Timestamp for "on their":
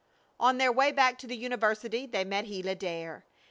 0.39-0.71